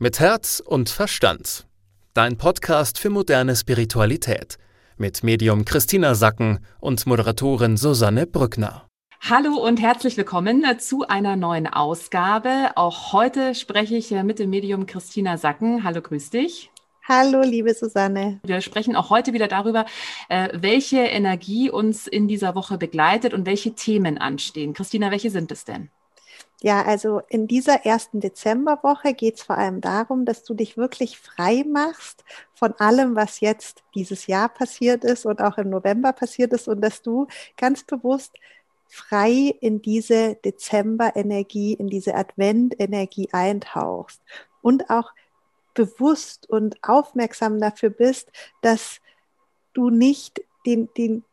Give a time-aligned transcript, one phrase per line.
[0.00, 1.66] Mit Herz und Verstand.
[2.14, 4.56] Dein Podcast für moderne Spiritualität.
[4.96, 8.86] Mit Medium Christina Sacken und Moderatorin Susanne Brückner.
[9.28, 12.70] Hallo und herzlich willkommen zu einer neuen Ausgabe.
[12.76, 15.82] Auch heute spreche ich mit dem Medium Christina Sacken.
[15.82, 16.70] Hallo, grüß dich.
[17.08, 18.38] Hallo, liebe Susanne.
[18.44, 19.84] Wir sprechen auch heute wieder darüber,
[20.28, 24.74] äh, welche Energie uns in dieser Woche begleitet und welche Themen anstehen.
[24.74, 25.90] Christina, welche sind es denn?
[26.60, 31.16] Ja, also in dieser ersten Dezemberwoche geht es vor allem darum, dass du dich wirklich
[31.18, 36.52] frei machst von allem, was jetzt dieses Jahr passiert ist und auch im November passiert
[36.52, 38.32] ist und dass du ganz bewusst
[38.88, 44.20] frei in diese Dezemberenergie, in diese Adventenergie eintauchst
[44.60, 45.12] und auch
[45.74, 49.00] bewusst und aufmerksam dafür bist, dass
[49.74, 51.24] du nicht den, den,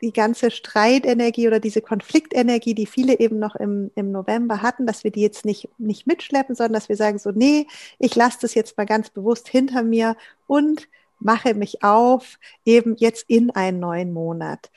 [0.00, 5.04] die ganze Streitenergie oder diese Konfliktenergie, die viele eben noch im, im November hatten, dass
[5.04, 7.66] wir die jetzt nicht, nicht mitschleppen, sondern dass wir sagen so, nee,
[7.98, 13.28] ich lasse das jetzt mal ganz bewusst hinter mir und mache mich auf, eben jetzt
[13.28, 14.70] in einen neuen Monat.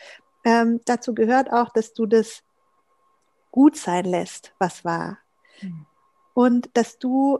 [0.44, 2.44] Ähm, dazu gehört auch, dass du das
[3.52, 5.20] gut sein lässt, was war.
[5.62, 5.86] Mhm.
[6.34, 7.40] Und dass du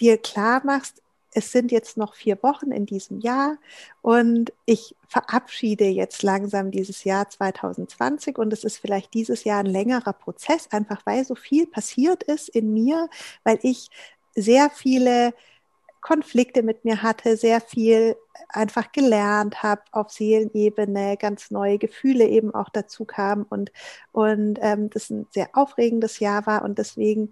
[0.00, 1.03] dir klar machst,
[1.34, 3.58] es sind jetzt noch vier Wochen in diesem Jahr
[4.02, 9.66] und ich verabschiede jetzt langsam dieses Jahr 2020 und es ist vielleicht dieses Jahr ein
[9.66, 13.08] längerer Prozess, einfach weil so viel passiert ist in mir,
[13.42, 13.90] weil ich
[14.34, 15.34] sehr viele
[16.00, 18.16] Konflikte mit mir hatte, sehr viel
[18.48, 23.72] einfach gelernt habe auf Seelenebene, ganz neue Gefühle eben auch dazu kamen und,
[24.12, 27.30] und ähm, das ein sehr aufregendes Jahr war und deswegen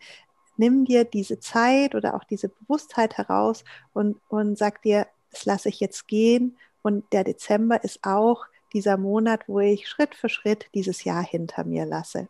[0.57, 5.69] nimm dir diese Zeit oder auch diese Bewusstheit heraus und, und sag dir, das lasse
[5.69, 6.57] ich jetzt gehen.
[6.83, 11.65] Und der Dezember ist auch dieser Monat, wo ich Schritt für Schritt dieses Jahr hinter
[11.65, 12.29] mir lasse.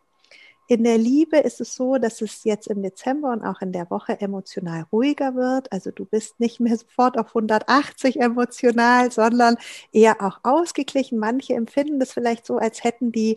[0.67, 3.89] In der Liebe ist es so, dass es jetzt im Dezember und auch in der
[3.89, 5.69] Woche emotional ruhiger wird.
[5.73, 9.57] Also du bist nicht mehr sofort auf 180 emotional, sondern
[9.91, 11.19] eher auch ausgeglichen.
[11.19, 13.35] Manche empfinden das vielleicht so, als hätten die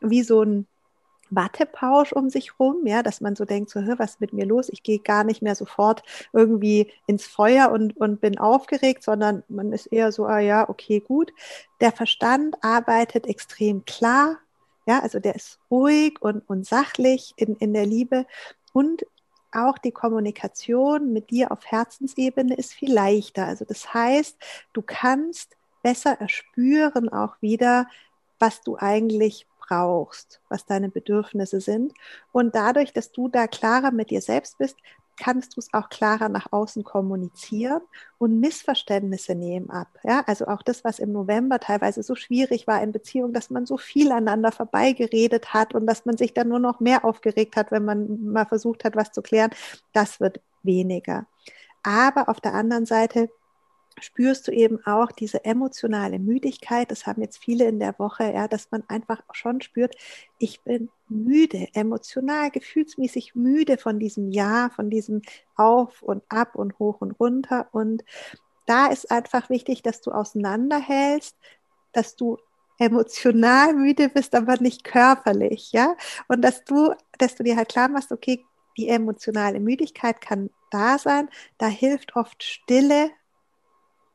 [0.00, 0.66] wie so ein
[1.30, 4.68] Wattepausch um sich rum, ja, dass man so denkt, so, was ist mit mir los?
[4.68, 6.02] Ich gehe gar nicht mehr sofort
[6.32, 11.00] irgendwie ins Feuer und, und bin aufgeregt, sondern man ist eher so, ah ja, okay,
[11.00, 11.32] gut.
[11.80, 14.38] Der Verstand arbeitet extrem klar,
[14.86, 18.26] ja, also der ist ruhig und, und sachlich in, in der Liebe
[18.72, 19.04] und
[19.52, 23.46] auch die Kommunikation mit dir auf Herzensebene ist viel leichter.
[23.46, 24.36] Also das heißt,
[24.72, 27.86] du kannst besser erspüren auch wieder,
[28.38, 31.94] was du eigentlich brauchst, was deine Bedürfnisse sind.
[32.32, 34.76] Und dadurch, dass du da klarer mit dir selbst bist,
[35.16, 37.82] kannst du es auch klarer nach außen kommunizieren
[38.18, 39.88] und Missverständnisse nehmen ab.
[40.02, 43.66] Ja, also auch das, was im November teilweise so schwierig war in Beziehungen, dass man
[43.66, 47.70] so viel aneinander vorbeigeredet hat und dass man sich dann nur noch mehr aufgeregt hat,
[47.70, 49.50] wenn man mal versucht hat, was zu klären,
[49.92, 51.26] das wird weniger.
[51.82, 53.30] Aber auf der anderen Seite
[53.98, 56.90] spürst du eben auch diese emotionale Müdigkeit.
[56.90, 59.94] Das haben jetzt viele in der Woche, ja, dass man einfach schon spürt,
[60.38, 65.22] ich bin müde, emotional, gefühlsmäßig müde von diesem Jahr, von diesem
[65.56, 67.68] Auf und Ab und Hoch und Runter.
[67.72, 68.04] Und
[68.66, 71.36] da ist einfach wichtig, dass du auseinanderhältst,
[71.92, 72.38] dass du
[72.78, 75.96] emotional müde bist, aber nicht körperlich, ja.
[76.28, 78.44] Und dass du, dass du dir halt klar machst, okay,
[78.76, 81.28] die emotionale Müdigkeit kann da sein.
[81.58, 83.10] Da hilft oft Stille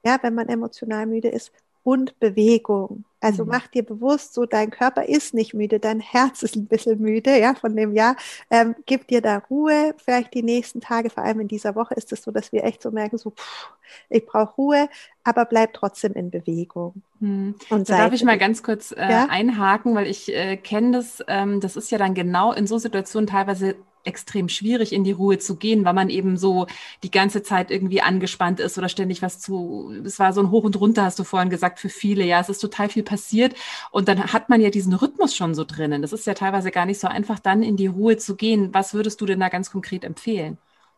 [0.05, 1.51] ja, wenn man emotional müde ist,
[1.85, 3.05] und Bewegung.
[3.21, 3.51] Also mhm.
[3.51, 7.39] mach dir bewusst, so dein Körper ist nicht müde, dein Herz ist ein bisschen müde,
[7.39, 8.15] ja, von dem Jahr.
[8.49, 12.11] Ähm, gib dir da Ruhe, vielleicht die nächsten Tage, vor allem in dieser Woche ist
[12.11, 13.69] es so, dass wir echt so merken, so, pff,
[14.09, 14.89] ich brauche Ruhe,
[15.23, 17.03] aber bleib trotzdem in Bewegung.
[17.19, 17.53] Mhm.
[17.69, 19.27] Und da darf ich mal ganz kurz äh, ja?
[19.29, 23.27] einhaken, weil ich äh, kenne das, ähm, das ist ja dann genau in so Situationen
[23.27, 26.67] teilweise extrem schwierig, in die Ruhe zu gehen, weil man eben so
[27.03, 30.63] die ganze Zeit irgendwie angespannt ist oder ständig was zu, es war so ein Hoch
[30.63, 33.55] und Runter, hast du vorhin gesagt, für viele, ja, es ist total viel passiert
[33.91, 36.01] und dann hat man ja diesen Rhythmus schon so drinnen.
[36.01, 38.73] Das ist ja teilweise gar nicht so einfach, dann in die Ruhe zu gehen.
[38.73, 40.57] Was würdest du denn da ganz konkret empfehlen?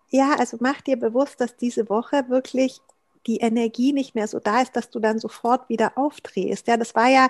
[0.09, 2.82] Ja, also mach dir bewusst, dass diese Woche wirklich
[3.28, 6.67] die Energie nicht mehr so da ist, dass du dann sofort wieder aufdrehst.
[6.67, 7.29] Ja, das war ja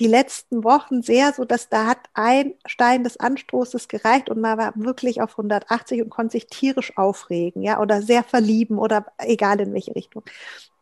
[0.00, 4.58] die letzten Wochen sehr so, dass da hat ein Stein des Anstoßes gereicht und man
[4.58, 9.60] war wirklich auf 180 und konnte sich tierisch aufregen, ja, oder sehr verlieben oder egal
[9.60, 10.24] in welche Richtung.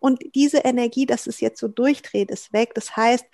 [0.00, 2.74] Und diese Energie, dass es jetzt so durchdreht, ist weg.
[2.74, 3.24] Das heißt,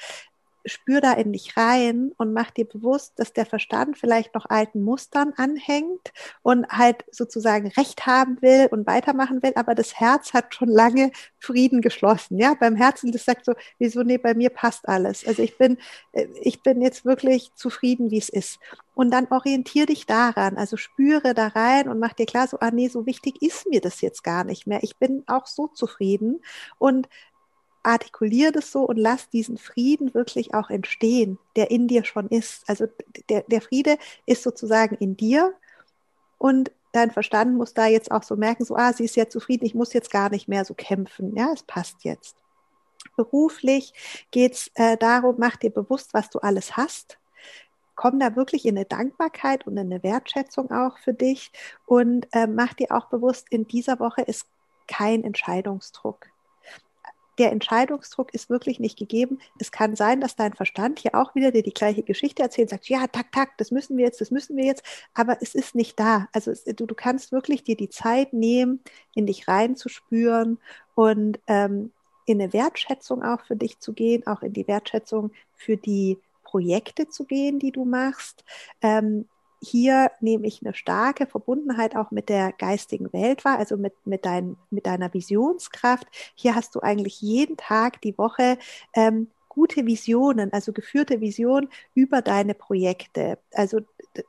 [0.65, 4.83] spür da in dich rein und mach dir bewusst, dass der Verstand vielleicht noch alten
[4.83, 6.13] Mustern anhängt
[6.43, 11.11] und halt sozusagen Recht haben will und weitermachen will, aber das Herz hat schon lange
[11.39, 12.39] Frieden geschlossen.
[12.39, 15.27] Ja, beim Herzen, das sagt so, wieso, nee, bei mir passt alles.
[15.27, 15.79] Also ich bin,
[16.13, 18.59] äh, ich bin jetzt wirklich zufrieden, wie es ist.
[18.95, 22.71] Und dann orientier dich daran, also spüre da rein und mach dir klar, so, ah
[22.71, 24.83] nee, so wichtig ist mir das jetzt gar nicht mehr.
[24.83, 26.41] Ich bin auch so zufrieden
[26.79, 27.09] und
[27.83, 32.69] artikulier das so und lass diesen Frieden wirklich auch entstehen, der in dir schon ist.
[32.69, 32.87] Also
[33.29, 35.55] der, der Friede ist sozusagen in dir
[36.39, 39.67] und dein Verstand muss da jetzt auch so merken, so, ah, sie ist jetzt zufrieden,
[39.67, 41.37] ich muss jetzt gar nicht mehr so kämpfen.
[41.37, 42.37] Ja, es passt jetzt.
[43.17, 43.93] Beruflich
[44.31, 47.19] geht es äh, darum, mach dir bewusst, was du alles hast.
[47.95, 51.51] Komm da wirklich in eine Dankbarkeit und in eine Wertschätzung auch für dich
[51.87, 54.47] und äh, mach dir auch bewusst, in dieser Woche ist
[54.87, 56.29] kein Entscheidungsdruck
[57.39, 59.39] der Entscheidungsdruck ist wirklich nicht gegeben.
[59.59, 62.89] Es kann sein, dass dein Verstand hier auch wieder dir die gleiche Geschichte erzählt, sagt,
[62.89, 64.83] ja, tak, tak, das müssen wir jetzt, das müssen wir jetzt,
[65.15, 66.29] aber es ist nicht da.
[66.33, 68.81] Also es, du, du kannst wirklich dir die Zeit nehmen,
[69.15, 70.59] in dich reinzuspüren
[70.95, 71.93] und ähm,
[72.27, 77.09] in eine Wertschätzung auch für dich zu gehen, auch in die Wertschätzung für die Projekte
[77.09, 78.45] zu gehen, die du machst.
[78.83, 79.27] Ähm,
[79.61, 84.25] hier nehme ich eine starke Verbundenheit auch mit der geistigen Welt wahr, also mit, mit,
[84.25, 86.07] dein, mit deiner Visionskraft.
[86.35, 88.59] Hier hast du eigentlich jeden Tag die Woche
[88.95, 93.39] ähm, gute Visionen, also geführte Visionen über deine Projekte.
[93.53, 93.81] Also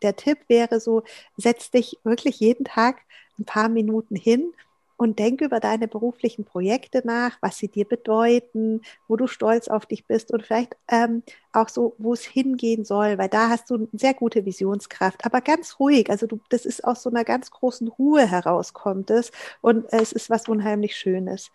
[0.02, 1.04] der Tipp wäre so,
[1.38, 3.02] setz dich wirklich jeden Tag
[3.38, 4.54] ein paar Minuten hin
[5.00, 9.86] und denke über deine beruflichen Projekte nach, was sie dir bedeuten, wo du stolz auf
[9.86, 11.24] dich bist und vielleicht ähm,
[11.54, 15.40] auch so, wo es hingehen soll, weil da hast du eine sehr gute Visionskraft, aber
[15.40, 16.10] ganz ruhig.
[16.10, 19.31] Also du, das ist aus so einer ganz großen Ruhe herauskommt es
[19.62, 21.50] und es ist was unheimlich Schönes.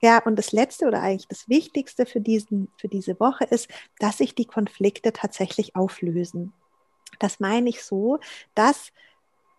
[0.00, 3.68] Ja, und das Letzte oder eigentlich das Wichtigste für, diesen, für diese Woche ist,
[3.98, 6.54] dass sich die Konflikte tatsächlich auflösen.
[7.18, 8.20] Das meine ich so,
[8.54, 8.90] dass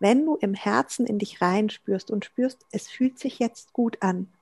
[0.00, 4.32] wenn du im Herzen in dich reinspürst und spürst, es fühlt sich jetzt gut an,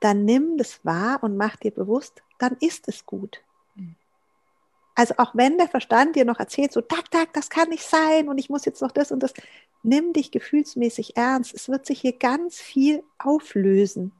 [0.00, 3.42] dann nimm das wahr und mach dir bewusst, dann ist es gut.
[3.74, 3.96] Mhm.
[4.94, 8.28] Also auch wenn der Verstand dir noch erzählt, so, tak, tak, das kann nicht sein
[8.28, 9.34] und ich muss jetzt noch das und das,
[9.82, 11.54] nimm dich gefühlsmäßig ernst.
[11.54, 14.12] Es wird sich hier ganz viel auflösen.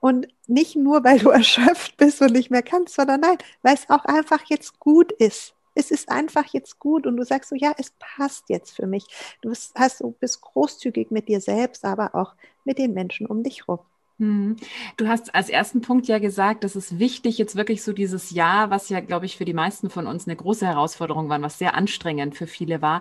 [0.00, 3.88] Und nicht nur, weil du erschöpft bist und nicht mehr kannst, sondern nein, weil es
[3.88, 7.74] auch einfach jetzt gut ist es ist einfach jetzt gut und du sagst so, ja,
[7.78, 9.06] es passt jetzt für mich.
[9.40, 12.34] Du bist, hast, du bist großzügig mit dir selbst, aber auch
[12.64, 13.80] mit den Menschen um dich rum.
[14.18, 14.56] Hm.
[14.96, 18.70] Du hast als ersten Punkt ja gesagt, dass es wichtig jetzt wirklich so dieses Jahr,
[18.70, 21.74] was ja, glaube ich, für die meisten von uns eine große Herausforderung war, was sehr
[21.74, 23.00] anstrengend für viele war,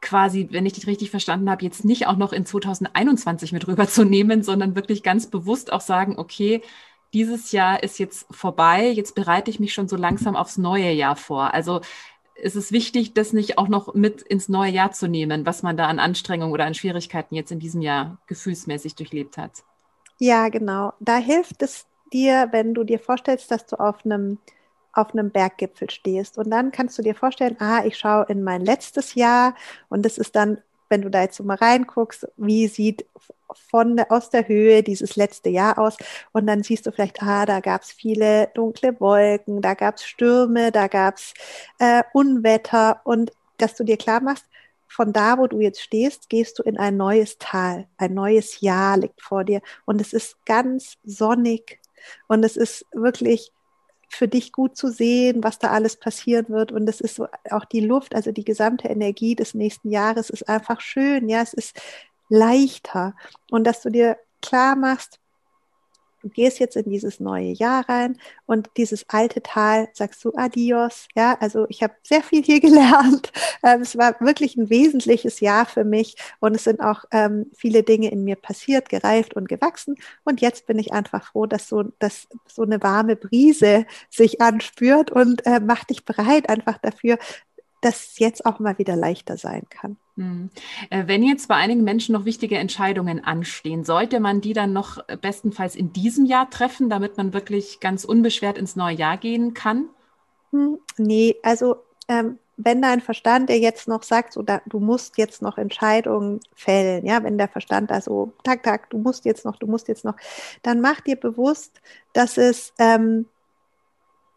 [0.00, 4.42] quasi, wenn ich dich richtig verstanden habe, jetzt nicht auch noch in 2021 mit rüberzunehmen,
[4.42, 6.62] sondern wirklich ganz bewusst auch sagen, okay,
[7.12, 11.16] dieses Jahr ist jetzt vorbei, jetzt bereite ich mich schon so langsam aufs neue Jahr
[11.16, 11.52] vor.
[11.54, 11.80] Also
[12.34, 15.76] ist es wichtig, das nicht auch noch mit ins neue Jahr zu nehmen, was man
[15.76, 19.62] da an Anstrengungen oder an Schwierigkeiten jetzt in diesem Jahr gefühlsmäßig durchlebt hat.
[20.18, 20.92] Ja, genau.
[21.00, 24.38] Da hilft es dir, wenn du dir vorstellst, dass du auf einem
[24.92, 26.36] auf einem Berggipfel stehst.
[26.36, 29.54] Und dann kannst du dir vorstellen, ah, ich schaue in mein letztes Jahr
[29.88, 30.58] und das ist dann
[30.90, 33.06] wenn du da jetzt so mal reinguckst, wie sieht
[33.70, 35.96] von aus der Höhe dieses letzte Jahr aus.
[36.32, 40.04] Und dann siehst du vielleicht, ah, da gab es viele dunkle Wolken, da gab es
[40.04, 41.34] Stürme, da gab es
[41.78, 43.00] äh, Unwetter.
[43.04, 44.46] Und dass du dir klar machst,
[44.88, 48.98] von da, wo du jetzt stehst, gehst du in ein neues Tal, ein neues Jahr
[48.98, 49.62] liegt vor dir.
[49.86, 51.78] Und es ist ganz sonnig.
[52.26, 53.52] Und es ist wirklich
[54.08, 56.72] für dich gut zu sehen, was da alles passieren wird.
[56.72, 60.80] Und es ist auch die Luft, also die gesamte Energie des nächsten Jahres ist einfach
[60.80, 61.28] schön.
[61.28, 61.80] Ja, es ist
[62.30, 63.14] leichter.
[63.50, 65.20] Und dass du dir klar machst,
[66.22, 71.08] du gehst jetzt in dieses neue Jahr rein und dieses alte Tal sagst du Adios.
[71.14, 73.32] Ja, also ich habe sehr viel hier gelernt.
[73.62, 77.82] Ähm, es war wirklich ein wesentliches Jahr für mich und es sind auch ähm, viele
[77.82, 79.96] Dinge in mir passiert, gereift und gewachsen.
[80.24, 85.10] Und jetzt bin ich einfach froh, dass so, dass so eine warme Brise sich anspürt
[85.10, 87.18] und äh, macht dich bereit einfach dafür,
[87.80, 89.96] dass es jetzt auch mal wieder leichter sein kann.
[90.16, 90.50] Hm.
[90.90, 94.98] Äh, wenn jetzt bei einigen Menschen noch wichtige Entscheidungen anstehen, sollte man die dann noch
[95.08, 99.54] äh, bestenfalls in diesem Jahr treffen, damit man wirklich ganz unbeschwert ins neue Jahr gehen
[99.54, 99.88] kann?
[100.52, 101.76] Hm, nee, also
[102.08, 106.40] ähm, wenn dein Verstand dir jetzt noch sagt, so, da, du musst jetzt noch Entscheidungen
[106.54, 109.88] fällen, ja, wenn der Verstand da so, tak, tak, du musst jetzt noch, du musst
[109.88, 110.16] jetzt noch,
[110.62, 111.80] dann mach dir bewusst,
[112.12, 113.26] dass es ähm,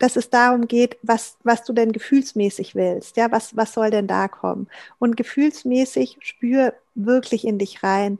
[0.03, 3.15] dass es darum geht, was, was du denn gefühlsmäßig willst.
[3.15, 4.67] Ja, was, was soll denn da kommen?
[4.99, 8.19] Und gefühlsmäßig spür wirklich in dich rein,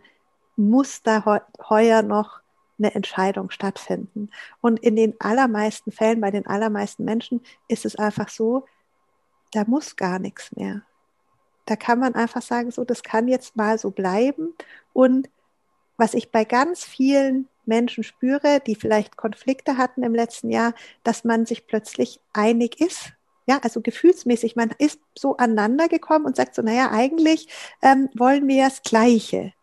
[0.55, 2.39] muss da heuer noch
[2.79, 4.29] eine Entscheidung stattfinden.
[4.61, 8.65] Und in den allermeisten Fällen, bei den allermeisten Menschen, ist es einfach so,
[9.51, 10.83] da muss gar nichts mehr.
[11.65, 14.53] Da kann man einfach sagen, so, das kann jetzt mal so bleiben.
[14.93, 15.29] Und
[15.97, 21.24] was ich bei ganz vielen Menschen spüre, die vielleicht Konflikte hatten im letzten Jahr, dass
[21.24, 23.13] man sich plötzlich einig ist.
[23.46, 27.50] Ja, also gefühlsmäßig, man ist so aneinander gekommen und sagt so, naja, eigentlich
[27.82, 29.53] ähm, wollen wir das Gleiche.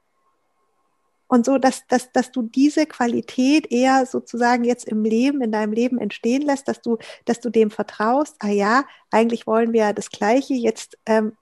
[1.28, 5.73] Und so, dass, dass, dass du diese Qualität eher sozusagen jetzt im Leben, in deinem
[5.73, 9.92] Leben entstehen lässt, dass du, dass du dem vertraust, ah ja, eigentlich wollen wir ja
[9.92, 11.37] das Gleiche, jetzt ähm,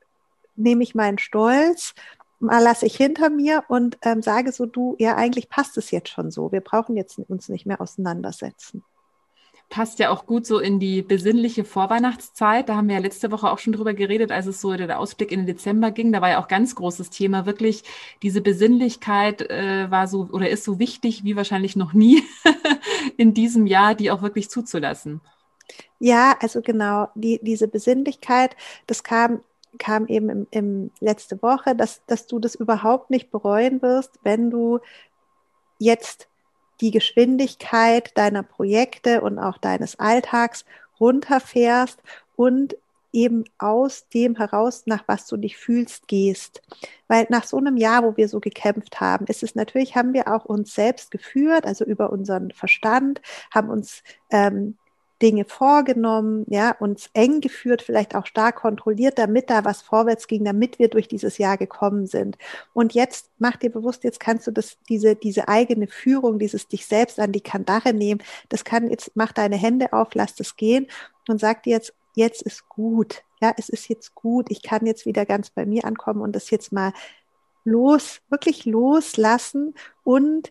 [0.56, 1.94] nehme ich meinen Stolz,
[2.40, 6.08] mal lasse ich hinter mir und ähm, sage so, du, ja, eigentlich passt es jetzt
[6.08, 6.52] schon so.
[6.52, 8.84] Wir brauchen jetzt uns nicht mehr auseinandersetzen
[9.68, 12.68] passt ja auch gut so in die besinnliche Vorweihnachtszeit.
[12.68, 15.30] Da haben wir ja letzte Woche auch schon drüber geredet, als es so der Ausblick
[15.30, 16.12] in den Dezember ging.
[16.12, 17.46] Da war ja auch ganz großes Thema.
[17.46, 17.84] Wirklich
[18.22, 22.22] diese Besinnlichkeit äh, war so oder ist so wichtig wie wahrscheinlich noch nie
[23.16, 25.20] in diesem Jahr, die auch wirklich zuzulassen.
[25.98, 29.40] Ja, also genau, die, diese Besinnlichkeit, das kam
[29.78, 34.50] kam eben im, im letzte Woche, dass, dass du das überhaupt nicht bereuen wirst, wenn
[34.50, 34.80] du
[35.78, 36.28] jetzt
[36.80, 40.64] die Geschwindigkeit deiner Projekte und auch deines Alltags
[41.00, 42.00] runterfährst
[42.36, 42.76] und
[43.12, 46.62] eben aus dem heraus, nach was du dich fühlst, gehst.
[47.08, 50.28] Weil nach so einem Jahr, wo wir so gekämpft haben, ist es natürlich, haben wir
[50.28, 53.22] auch uns selbst geführt, also über unseren Verstand,
[53.52, 54.76] haben uns ähm,
[55.20, 60.44] Dinge vorgenommen, ja, uns eng geführt, vielleicht auch stark kontrolliert, damit da was vorwärts ging,
[60.44, 62.38] damit wir durch dieses Jahr gekommen sind.
[62.72, 66.86] Und jetzt mach dir bewusst, jetzt kannst du das, diese, diese eigene Führung, dieses dich
[66.86, 68.22] selbst an die Kandare nehmen.
[68.48, 70.86] Das kann jetzt, mach deine Hände auf, lass das gehen
[71.28, 73.22] und sag dir jetzt, jetzt ist gut.
[73.40, 74.50] Ja, es ist jetzt gut.
[74.50, 76.92] Ich kann jetzt wieder ganz bei mir ankommen und das jetzt mal
[77.64, 80.50] los, wirklich loslassen und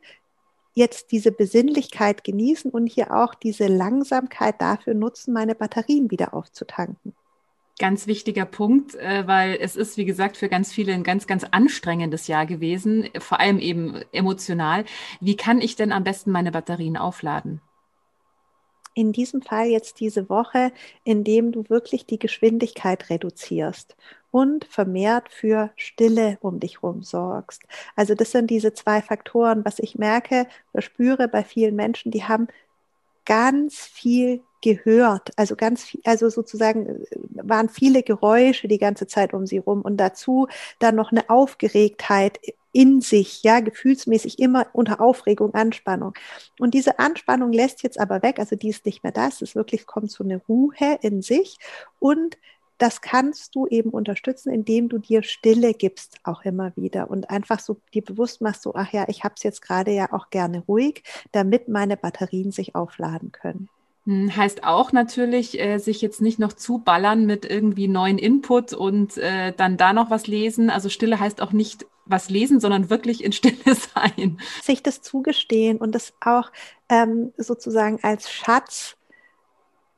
[0.77, 7.13] jetzt diese Besinnlichkeit genießen und hier auch diese Langsamkeit dafür nutzen, meine Batterien wieder aufzutanken.
[7.79, 11.43] Ganz wichtiger Punkt, äh, weil es ist, wie gesagt, für ganz viele ein ganz, ganz
[11.43, 14.85] anstrengendes Jahr gewesen, vor allem eben emotional.
[15.19, 17.61] Wie kann ich denn am besten meine Batterien aufladen?
[18.97, 20.71] in diesem Fall jetzt diese Woche,
[21.03, 23.95] indem du wirklich die Geschwindigkeit reduzierst
[24.31, 27.63] und vermehrt für Stille um dich rum sorgst.
[27.95, 32.47] Also das sind diese zwei Faktoren, was ich merke, verspüre bei vielen Menschen, die haben
[33.25, 37.05] ganz viel gehört, also ganz viel, also sozusagen äh,
[37.43, 40.47] waren viele Geräusche die ganze Zeit um sie rum und dazu
[40.79, 42.39] dann noch eine Aufgeregtheit
[42.71, 46.13] in sich, ja, gefühlsmäßig immer unter Aufregung, Anspannung.
[46.59, 49.55] Und diese Anspannung lässt jetzt aber weg, also die ist nicht mehr da, es ist
[49.55, 51.57] wirklich, kommt so eine Ruhe in sich
[51.99, 52.37] und
[52.77, 57.59] das kannst du eben unterstützen, indem du dir Stille gibst, auch immer wieder und einfach
[57.59, 60.63] so dir bewusst machst, so, ach ja, ich habe es jetzt gerade ja auch gerne
[60.67, 63.69] ruhig, damit meine Batterien sich aufladen können.
[64.05, 69.17] Hm, heißt auch natürlich, äh, sich jetzt nicht noch zuballern mit irgendwie neuen Input und
[69.17, 70.69] äh, dann da noch was lesen.
[70.69, 74.39] Also Stille heißt auch nicht was lesen, sondern wirklich in Stille sein.
[74.63, 76.51] Sich das zugestehen und das auch
[76.87, 78.95] ähm, sozusagen als Schatz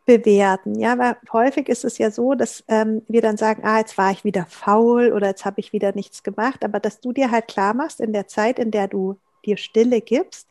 [0.10, 0.80] bewerten.
[0.80, 4.10] Ja, weil häufig ist es ja so, dass ähm, wir dann sagen, ah, jetzt war
[4.10, 6.66] ich wieder faul oder jetzt habe ich wieder nichts gemacht.
[6.66, 10.02] Aber dass du dir halt klar machst, in der Zeit, in der du dir Stille
[10.02, 10.48] gibst,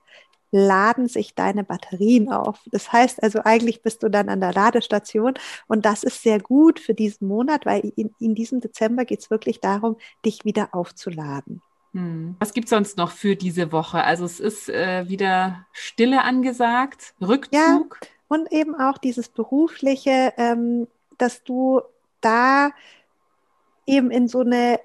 [0.52, 2.60] laden sich deine Batterien auf.
[2.70, 5.34] Das heißt also, eigentlich bist du dann an der Ladestation
[5.66, 9.30] und das ist sehr gut für diesen Monat, weil in, in diesem Dezember geht es
[9.30, 11.62] wirklich darum, dich wieder aufzuladen.
[11.94, 12.36] Hm.
[12.38, 14.04] Was gibt es sonst noch für diese Woche?
[14.04, 17.98] Also es ist äh, wieder Stille angesagt, Rückzug.
[18.00, 20.86] Ja, und eben auch dieses berufliche, ähm,
[21.18, 21.80] dass du
[22.20, 22.70] da
[23.86, 24.80] eben in so eine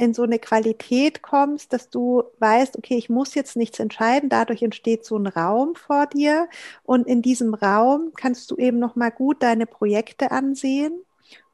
[0.00, 4.62] in so eine Qualität kommst, dass du weißt, okay, ich muss jetzt nichts entscheiden, dadurch
[4.62, 6.48] entsteht so ein Raum vor dir.
[6.84, 11.02] Und in diesem Raum kannst du eben noch mal gut deine Projekte ansehen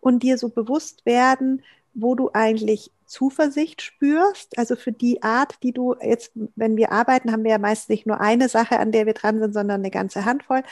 [0.00, 1.62] und dir so bewusst werden,
[1.94, 7.32] wo du eigentlich Zuversicht spürst, also für die Art, die du jetzt, wenn wir arbeiten,
[7.32, 9.90] haben wir ja meist nicht nur eine Sache, an der wir dran sind, sondern eine
[9.90, 10.62] ganze Handvoll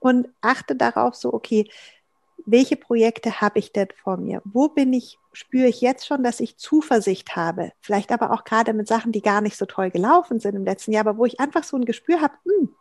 [0.00, 1.68] und achte darauf so, okay,
[2.44, 4.40] welche Projekte habe ich denn vor mir?
[4.44, 7.72] Wo bin ich, spüre ich jetzt schon, dass ich Zuversicht habe?
[7.80, 10.92] Vielleicht aber auch gerade mit Sachen, die gar nicht so toll gelaufen sind im letzten
[10.92, 12.74] Jahr, aber wo ich einfach so ein Gespür habe, hm,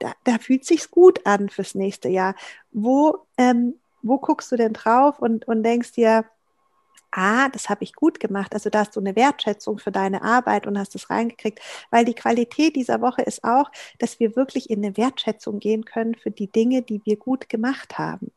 [0.00, 2.34] da, da fühlt sich's gut an fürs nächste Jahr.
[2.72, 6.24] Wo, ähm, wo guckst du denn drauf und, und denkst dir,
[7.12, 8.54] ah, das habe ich gut gemacht.
[8.54, 11.60] Also da hast du eine Wertschätzung für deine Arbeit und hast es reingekriegt.
[11.90, 16.14] Weil die Qualität dieser Woche ist auch, dass wir wirklich in eine Wertschätzung gehen können
[16.14, 18.32] für die Dinge, die wir gut gemacht haben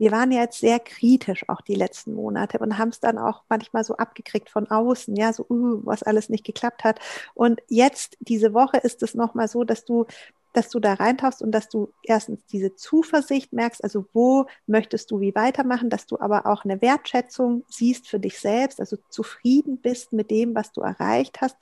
[0.00, 3.42] wir waren ja jetzt sehr kritisch auch die letzten Monate und haben es dann auch
[3.50, 6.98] manchmal so abgekriegt von außen, ja, so, uh, was alles nicht geklappt hat.
[7.34, 10.06] Und jetzt, diese Woche ist es nochmal so, dass du
[10.52, 15.20] dass du da reintauchst und dass du erstens diese Zuversicht merkst, also wo möchtest du
[15.20, 20.12] wie weitermachen, dass du aber auch eine Wertschätzung siehst für dich selbst, also zufrieden bist
[20.12, 21.56] mit dem, was du erreicht hast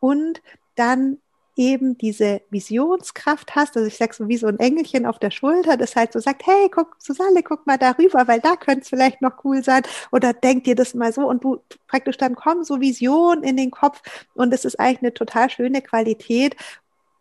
[0.00, 0.42] und
[0.74, 1.18] dann
[1.56, 5.76] eben diese Visionskraft hast, also ich sag so wie so ein Engelchen auf der Schulter,
[5.76, 9.22] das halt so sagt, hey, guck, Susanne, guck mal darüber, weil da könnte es vielleicht
[9.22, 9.82] noch cool sein.
[10.12, 13.70] Oder denk dir das mal so und du praktisch dann kommen so Visionen in den
[13.70, 14.02] Kopf
[14.34, 16.56] und es ist eigentlich eine total schöne Qualität,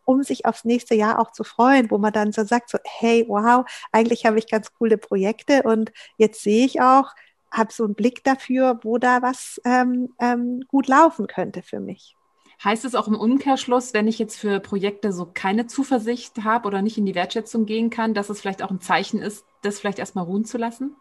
[0.05, 3.25] um sich aufs nächste Jahr auch zu freuen, wo man dann so sagt, so, hey,
[3.27, 7.13] wow, eigentlich habe ich ganz coole Projekte und jetzt sehe ich auch,
[7.51, 12.15] habe so einen Blick dafür, wo da was ähm, ähm, gut laufen könnte für mich.
[12.63, 16.81] Heißt es auch im Umkehrschluss, wenn ich jetzt für Projekte so keine Zuversicht habe oder
[16.81, 19.99] nicht in die Wertschätzung gehen kann, dass es vielleicht auch ein Zeichen ist, das vielleicht
[19.99, 20.95] erstmal ruhen zu lassen?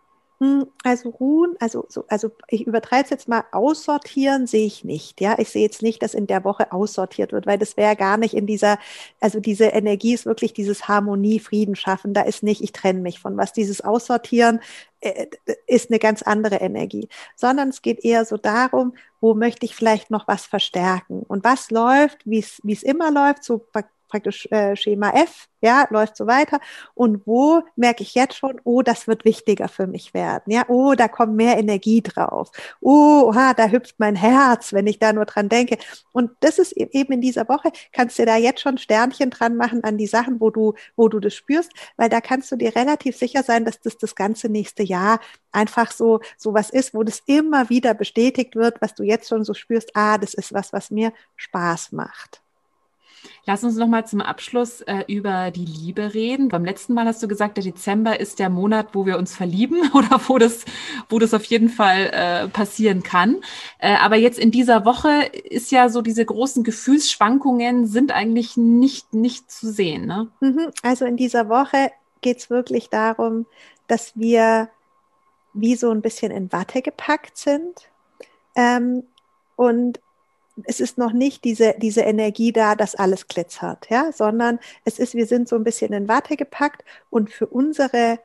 [0.44, 5.22] Hm, also ruhen, also, so, also ich übertreibe es jetzt mal, aussortieren sehe ich nicht.
[5.22, 8.18] Ja, ich sehe jetzt nicht, dass in der Woche aussortiert wird, weil das wäre gar
[8.18, 8.78] nicht in dieser,
[9.20, 12.12] also diese Energie ist wirklich dieses Harmonie, Frieden schaffen.
[12.12, 13.54] Da ist nicht, ich trenne mich von was.
[13.54, 14.60] Dieses Aussortieren
[15.00, 15.28] äh,
[15.66, 20.10] ist eine ganz andere Energie, sondern es geht eher so darum, wo möchte ich vielleicht
[20.10, 23.64] noch was verstärken und was läuft, wie es immer läuft, so
[24.14, 26.60] praktisch äh, Schema F, ja, läuft so weiter.
[26.94, 30.94] Und wo merke ich jetzt schon, oh, das wird wichtiger für mich werden, ja, oh,
[30.94, 35.24] da kommt mehr Energie drauf, oh, ha, da hüpft mein Herz, wenn ich da nur
[35.24, 35.78] dran denke.
[36.12, 39.56] Und das ist e-, eben in dieser Woche, kannst du da jetzt schon Sternchen dran
[39.56, 42.76] machen an die Sachen, wo du, wo du das spürst, weil da kannst du dir
[42.76, 45.18] relativ sicher sein, dass das das ganze nächste Jahr
[45.50, 49.42] einfach so, so was ist, wo das immer wieder bestätigt wird, was du jetzt schon
[49.42, 52.43] so spürst, ah, das ist was, was mir Spaß macht.
[53.46, 56.48] Lass uns noch mal zum Abschluss äh, über die Liebe reden.
[56.48, 59.90] Beim letzten Mal hast du gesagt, der Dezember ist der Monat, wo wir uns verlieben
[59.92, 60.64] oder wo das,
[61.08, 63.40] wo das auf jeden Fall äh, passieren kann.
[63.78, 69.12] Äh, aber jetzt in dieser Woche ist ja so diese großen Gefühlsschwankungen sind eigentlich nicht,
[69.14, 70.06] nicht zu sehen.
[70.06, 70.28] Ne?
[70.40, 70.70] Mhm.
[70.82, 71.90] Also in dieser Woche
[72.20, 73.46] geht es wirklich darum,
[73.86, 74.68] dass wir
[75.52, 77.88] wie so ein bisschen in Watte gepackt sind.
[78.56, 79.04] Ähm,
[79.56, 80.00] und
[80.62, 85.14] es ist noch nicht diese, diese Energie da, dass alles glitzert, ja, sondern es ist,
[85.14, 88.20] wir sind so ein bisschen in Watte gepackt und für unsere,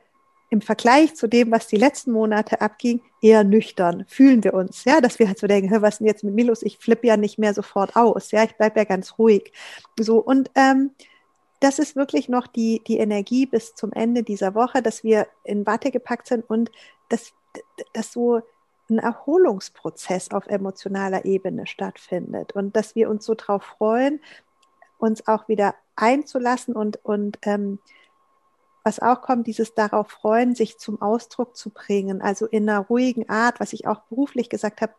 [0.48, 5.00] im Vergleich zu dem, was die letzten Monate abging, eher nüchtern fühlen wir uns, ja,
[5.00, 6.62] dass wir halt so denken, was ist denn jetzt mit Milos?
[6.62, 9.52] Ich flippe ja nicht mehr sofort aus, ja, ich bleibe ja ganz ruhig.
[9.98, 10.92] So, und ähm,
[11.60, 15.66] das ist wirklich noch die, die Energie bis zum Ende dieser Woche, dass wir in
[15.66, 16.70] Watte gepackt sind und
[17.10, 17.32] dass,
[17.92, 18.40] dass so
[18.90, 24.20] ein Erholungsprozess auf emotionaler Ebene stattfindet und dass wir uns so darauf freuen,
[24.98, 27.78] uns auch wieder einzulassen und, und ähm,
[28.82, 33.28] was auch kommt, dieses darauf freuen, sich zum Ausdruck zu bringen, also in einer ruhigen
[33.28, 34.94] Art, was ich auch beruflich gesagt habe,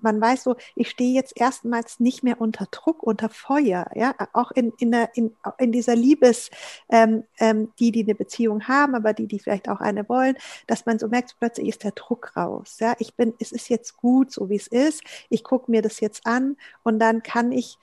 [0.00, 4.50] man weiß so, ich stehe jetzt erstmals nicht mehr unter Druck, unter Feuer, ja, auch
[4.52, 6.50] in, in, der, in, in dieser Liebes,
[6.90, 10.86] ähm, ähm, die, die eine Beziehung haben, aber die, die vielleicht auch eine wollen, dass
[10.86, 14.32] man so merkt, plötzlich ist der Druck raus, ja, ich bin, es ist jetzt gut,
[14.32, 17.78] so wie es ist, ich gucke mir das jetzt an und dann kann ich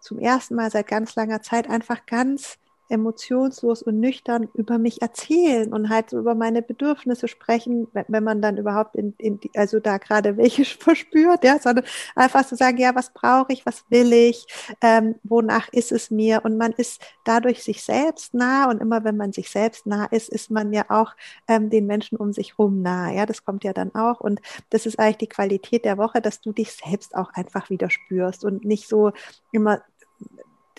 [0.00, 5.72] zum ersten Mal seit ganz langer Zeit einfach ganz emotionslos und nüchtern über mich erzählen
[5.72, 9.78] und halt so über meine Bedürfnisse sprechen, wenn man dann überhaupt in, in die, also
[9.80, 13.84] da gerade welche verspürt, ja, sondern einfach zu so sagen, ja, was brauche ich, was
[13.90, 14.46] will ich,
[14.80, 16.44] ähm, wonach ist es mir?
[16.44, 20.28] Und man ist dadurch sich selbst nah und immer wenn man sich selbst nah ist,
[20.28, 21.14] ist man ja auch
[21.46, 24.20] ähm, den Menschen um sich rum nah, ja, das kommt ja dann auch.
[24.20, 27.90] Und das ist eigentlich die Qualität der Woche, dass du dich selbst auch einfach wieder
[27.90, 29.12] spürst und nicht so
[29.52, 29.82] immer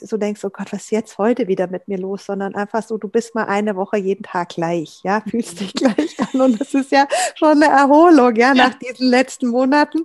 [0.01, 2.97] so denkst, oh Gott, was ist jetzt heute wieder mit mir los, sondern einfach so,
[2.97, 6.41] du bist mal eine Woche jeden Tag gleich, ja, fühlst dich gleich an.
[6.41, 9.99] Und das ist ja schon eine Erholung, ja, nach diesen letzten Monaten.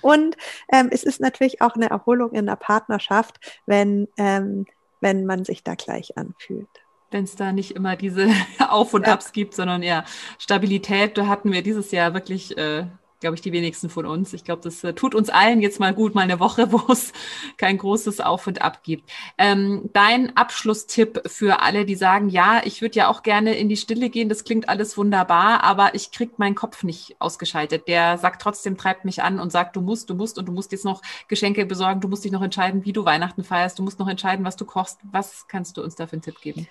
[0.00, 0.36] Und
[0.70, 4.66] ähm, es ist natürlich auch eine Erholung in der Partnerschaft, wenn, ähm,
[5.00, 6.68] wenn man sich da gleich anfühlt.
[7.10, 8.28] Wenn es da nicht immer diese
[8.68, 10.04] Auf und Abs gibt, sondern ja,
[10.38, 12.86] Stabilität, da hatten wir dieses Jahr wirklich äh,
[13.24, 14.34] glaube ich, die wenigsten von uns.
[14.34, 17.14] Ich glaube, das äh, tut uns allen jetzt mal gut, mal eine Woche, wo es
[17.56, 19.10] kein großes Auf und Ab gibt.
[19.38, 23.78] Ähm, dein Abschlusstipp für alle, die sagen, ja, ich würde ja auch gerne in die
[23.78, 27.88] Stille gehen, das klingt alles wunderbar, aber ich kriege meinen Kopf nicht ausgeschaltet.
[27.88, 30.72] Der sagt trotzdem, treibt mich an und sagt, du musst, du musst und du musst
[30.72, 33.98] jetzt noch Geschenke besorgen, du musst dich noch entscheiden, wie du Weihnachten feierst, du musst
[33.98, 35.00] noch entscheiden, was du kochst.
[35.02, 36.68] Was kannst du uns da für einen Tipp geben?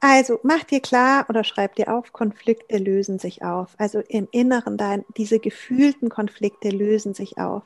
[0.00, 3.74] Also mach dir klar oder schreib dir auf, Konflikte lösen sich auf.
[3.78, 7.64] Also im Inneren dein, diese gefühlten Konflikte lösen sich auf.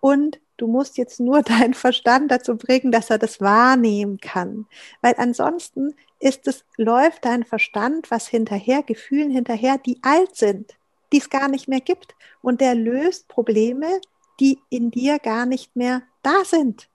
[0.00, 4.66] Und Du musst jetzt nur deinen Verstand dazu bringen, dass er das wahrnehmen kann.
[5.00, 10.76] Weil ansonsten ist es, läuft dein Verstand was hinterher, Gefühlen hinterher, die alt sind,
[11.14, 12.14] die es gar nicht mehr gibt.
[12.42, 14.02] Und der löst Probleme,
[14.38, 16.89] die in dir gar nicht mehr da sind.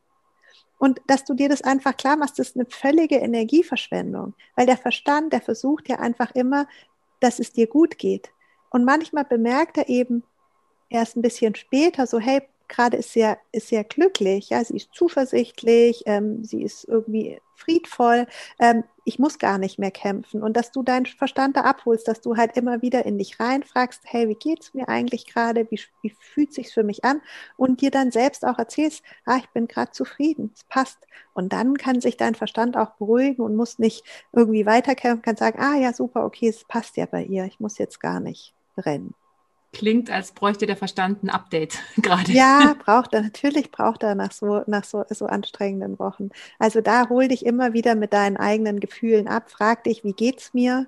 [0.86, 4.78] Und dass du dir das einfach klar machst, das ist eine völlige Energieverschwendung, weil der
[4.78, 6.68] Verstand, der versucht ja einfach immer,
[7.22, 8.30] dass es dir gut geht.
[8.70, 10.22] Und manchmal bemerkt er eben
[10.90, 14.94] erst ein bisschen später so, hey, gerade ist sehr, ist sehr glücklich, ja, sie ist
[14.94, 18.28] zuversichtlich, ähm, sie ist irgendwie friedvoll,
[18.60, 20.42] ähm, ich muss gar nicht mehr kämpfen.
[20.42, 24.02] Und dass du deinen Verstand da abholst, dass du halt immer wieder in dich reinfragst,
[24.06, 27.22] hey, wie geht's mir eigentlich gerade, wie, wie fühlt sich's für mich an?
[27.58, 31.08] Und dir dann selbst auch erzählst, ah, ich bin gerade zufrieden, es passt.
[31.34, 35.60] Und dann kann sich dein Verstand auch beruhigen und muss nicht irgendwie weiterkämpfen, kann sagen,
[35.60, 39.14] ah ja, super, okay, es passt ja bei ihr, ich muss jetzt gar nicht rennen
[39.76, 42.32] klingt, als bräuchte der Verstand ein Update gerade.
[42.32, 46.30] Ja, braucht er, natürlich braucht er nach so, nach so, so anstrengenden Wochen.
[46.58, 50.54] Also da hol dich immer wieder mit deinen eigenen Gefühlen ab, frag dich, wie geht's
[50.54, 50.88] mir?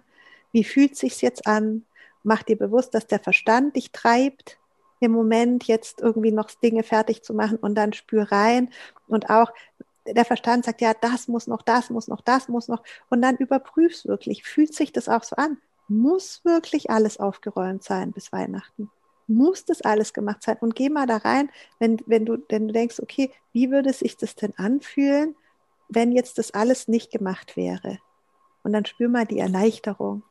[0.52, 1.84] Wie fühlt sich's jetzt an?
[2.23, 4.58] Mach dir bewusst, dass der Verstand dich treibt,
[5.00, 8.69] im Moment jetzt irgendwie noch Dinge fertig zu machen und dann spür rein
[9.08, 9.52] und auch
[10.08, 12.82] der Verstand sagt, ja, das muss noch, das muss noch, das muss noch.
[13.10, 15.58] Und dann überprüfst wirklich, fühlt sich das auch so an?
[15.88, 18.91] Muss wirklich alles aufgeräumt sein bis Weihnachten?
[19.28, 20.58] Muss das alles gemacht sein?
[20.60, 24.17] Und geh mal da rein, wenn, wenn, du, wenn du denkst, okay, wie würde sich
[24.17, 25.36] das denn anfühlen,
[25.89, 28.00] wenn jetzt das alles nicht gemacht wäre?
[28.63, 30.23] Und dann spür mal die Erleichterung.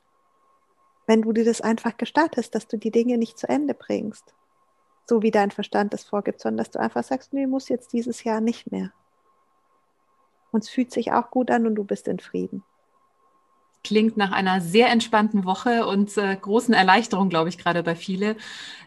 [1.06, 4.34] Wenn du dir das einfach gestattest, dass du die Dinge nicht zu Ende bringst,
[5.08, 8.24] so wie dein Verstand es vorgibt, sondern dass du einfach sagst, nee, muss jetzt dieses
[8.24, 8.92] Jahr nicht mehr.
[10.50, 12.64] Und es fühlt sich auch gut an und du bist in Frieden
[13.86, 18.36] klingt nach einer sehr entspannten Woche und äh, großen Erleichterung, glaube ich, gerade bei viele.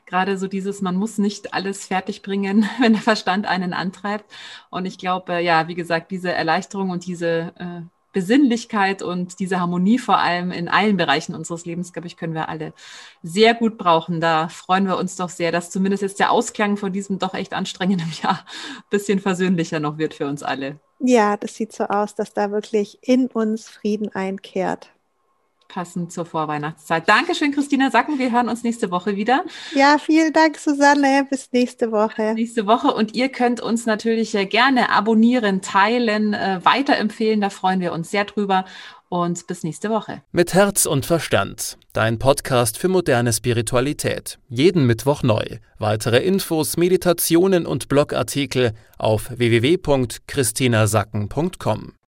[0.05, 4.25] Gerade so dieses, man muss nicht alles fertig bringen, wenn der Verstand einen antreibt.
[4.69, 7.81] Und ich glaube, äh, ja, wie gesagt, diese Erleichterung und diese äh,
[8.11, 12.49] Besinnlichkeit und diese Harmonie vor allem in allen Bereichen unseres Lebens, glaube ich, können wir
[12.49, 12.73] alle
[13.23, 14.19] sehr gut brauchen.
[14.19, 17.53] Da freuen wir uns doch sehr, dass zumindest jetzt der Ausklang von diesem doch echt
[17.53, 18.45] anstrengenden Jahr
[18.77, 20.79] ein bisschen versöhnlicher noch wird für uns alle.
[21.01, 24.93] Ja, das sieht so aus, dass da wirklich in uns Frieden einkehrt.
[25.69, 27.07] Passend zur Vorweihnachtszeit.
[27.07, 28.17] Dankeschön, Christina Sacken.
[28.17, 29.43] Wir hören uns nächste Woche wieder.
[29.75, 31.27] Ja, vielen Dank, Susanne.
[31.29, 32.33] Bis nächste Woche.
[32.33, 32.91] Nächste Woche.
[32.91, 37.39] Und ihr könnt uns natürlich äh, gerne abonnieren, teilen, äh, weiterempfehlen.
[37.39, 38.65] Da freuen wir uns sehr drüber.
[39.09, 40.23] Und bis nächste Woche.
[40.31, 41.77] Mit Herz und Verstand.
[41.93, 44.39] Dein Podcast für moderne Spiritualität.
[44.49, 45.59] Jeden Mittwoch neu.
[45.77, 51.93] Weitere Infos, Meditationen und Blogartikel auf www.christinasacken.com.